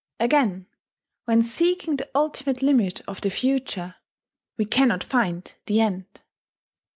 Again, 0.19 0.65
when 1.25 1.43
seeking 1.43 1.95
the 1.97 2.09
ultimate 2.15 2.63
limit 2.63 3.01
of 3.07 3.21
the 3.21 3.29
future, 3.29 3.97
we 4.57 4.65
cannot 4.65 5.03
find 5.03 5.53
the 5.67 5.79
end." 5.79 6.23